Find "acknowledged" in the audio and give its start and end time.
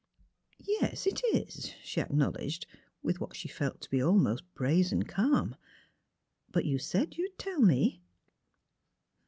2.01-2.65